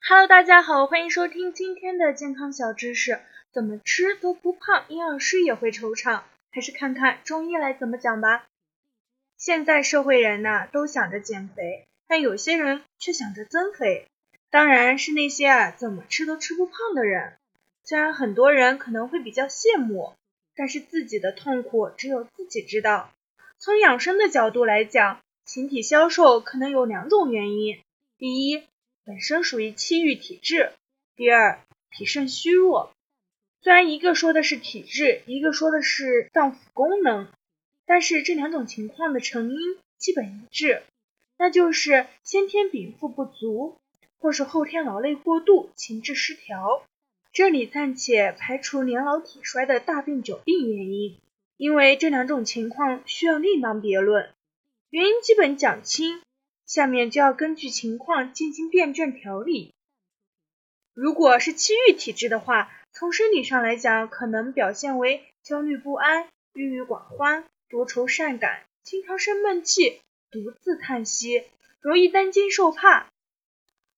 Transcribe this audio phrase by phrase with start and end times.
[0.00, 3.20] Hello，大家好，欢迎收听今天的健康小知识。
[3.52, 8.46] 怎么吃都不胖，营养师也会惆怅，还是看看中医来怎么讲吧。
[9.36, 14.06] 现在社会人呐，都想着减肥，但有些人却想着增肥，
[14.50, 17.34] 当然是那些啊怎么吃都吃不胖的人。
[17.84, 20.14] 虽然很多人可能会比较羡慕，
[20.54, 23.10] 但是自己的痛苦只有自己知道。
[23.58, 27.78] 从养生的角度来讲，形体消瘦可能有两种原因：
[28.16, 28.64] 第一，
[29.08, 30.74] 本身属于气郁体质；
[31.16, 32.92] 第二，脾肾虚弱。
[33.62, 37.26] 虽然一个说的是体质，一个说的是脏腑功能，
[37.86, 40.82] 但是这两种情况的成因基本一致，
[41.38, 43.78] 那就是先天禀赋不足，
[44.18, 46.84] 或是后天劳累过度、情志失调。
[47.32, 51.16] 这里暂且排除年老体衰的大病久病原因，
[51.56, 54.28] 因为这两种情况需要另当别论。
[54.90, 56.20] 原因基本讲清，
[56.68, 59.72] 下面就要根据情况进行辩证调理。
[60.92, 71.44] 如果是气郁体质的话，从生理上来讲，可能表现为焦虑不安、郁郁寡欢、多愁善感、经常生闷气、独自叹息、
[71.80, 73.08] 容易担惊受怕。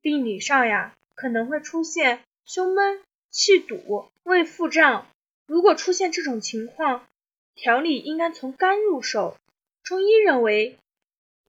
[0.00, 5.08] 病理上呀，可能会出现胸闷、气堵、胃腹胀。
[5.46, 7.08] 如果出现这种情况，
[7.56, 9.36] 调理应该从肝入手。
[9.82, 10.78] 中医认为，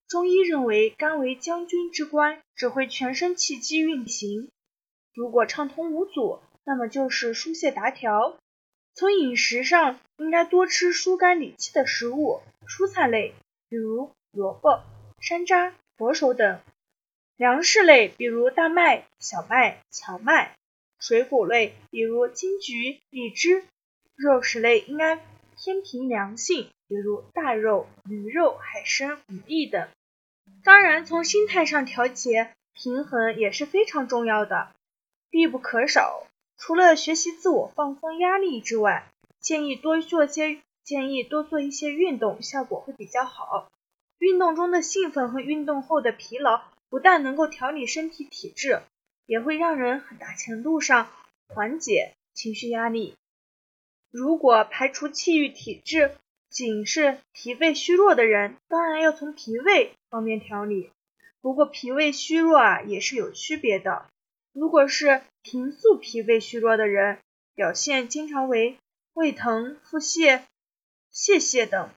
[0.08, 4.50] 中医认为肝为将军之官，指挥全身气机运行。
[5.14, 8.38] 如果畅通无阻，那么就是疏泄达调。
[8.96, 13.34] 从饮食上，应该多吃疏肝理气的食物，蔬菜类，
[13.70, 14.84] 比如萝卜、
[15.20, 16.60] 山楂、佛手等；
[17.36, 20.54] 粮食类，比如大麦、小麦、荞麦；
[21.00, 23.64] 水果类，比如金桔、荔枝；
[24.16, 25.20] 肉食类应该
[25.64, 29.88] 偏平凉性，比如大肉、驴肉、海参、鱼翼等。
[30.62, 34.74] 当然，从心态上调节平衡也是非常重要的，
[35.30, 36.28] 必不可少。
[36.58, 39.08] 除了学习自我放松压力之外，
[39.40, 43.72] 建议多做些建议多做一些运动，效果会比较好。
[44.20, 48.82] 运动中的兴奋和运动后的疲劳，不但能够调理身体体质，
[49.26, 51.08] 也会让人很大程度上
[51.48, 53.16] 缓解情绪压力。
[54.14, 56.16] 如果排除气郁体质，
[56.48, 60.92] 仅是脾胃虚弱的人，当然要从脾胃方面调理。
[61.42, 64.06] 不过脾胃虚弱啊，也是有区别的。
[64.54, 67.18] 如果是平素脾胃虚弱的人，
[67.56, 68.78] 表现经常为
[69.16, 70.44] 胃疼、腹泻、
[71.10, 71.90] 泄泻等，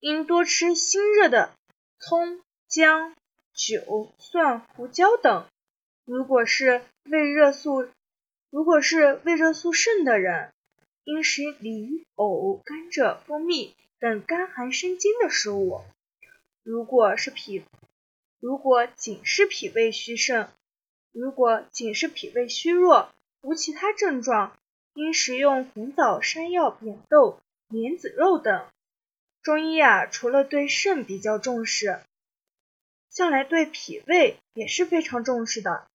[0.00, 1.52] 应多吃辛热的
[2.00, 3.14] 葱、姜、
[3.54, 5.46] 酒、蒜、胡椒等。
[6.04, 7.86] 如果是胃热素，
[8.50, 10.50] 如果是胃热素盛的人，
[11.04, 15.82] 应食梨、藕、甘蔗、蜂蜜等甘寒生津的食物。
[16.62, 17.64] 如果是脾，
[18.38, 20.48] 如果仅是脾胃虚盛。
[21.10, 23.10] 如果仅是脾胃虚弱，
[23.42, 24.56] 无其他症状，
[24.94, 28.66] 应食用红枣、山药、扁豆、莲子肉等。
[29.42, 32.00] 中医啊，除了对肾比较重视，
[33.10, 35.86] 向来对脾胃也是非常重视的。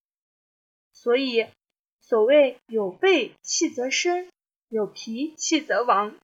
[0.92, 1.48] 所以，
[2.02, 4.30] 所谓有备气则生，
[4.70, 6.16] 有脾气则亡。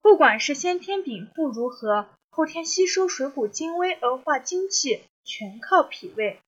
[0.00, 6.40] 不管是先天禀赋如何，后天吸收水谷精微而化精气，全靠脾胃。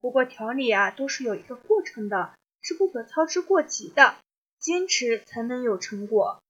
[0.00, 4.16] 不过调理啊都是有一个过程的，是不可操之过急的，
[4.58, 6.42] 坚持才能有成果。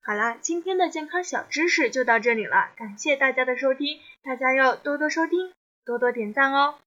[0.00, 5.52] 好啦，今天的健康小知识就到这里了，感谢大家的收听，大家要多多收听，
[5.84, 6.78] 多多点赞哦。